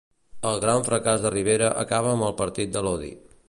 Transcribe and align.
El 0.51 0.55
gran 0.63 0.85
fracàs 0.87 1.21
de 1.27 1.33
Rivera 1.35 1.69
acaba 1.85 2.17
amb 2.17 2.29
el 2.31 2.37
partit 2.43 2.77
de 2.79 2.87
l'odi. 2.89 3.15